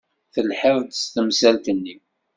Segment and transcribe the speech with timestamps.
[0.33, 1.95] Telhiḍ-d s temsalt-nni.